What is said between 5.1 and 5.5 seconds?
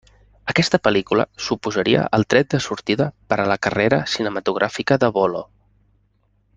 Bolo.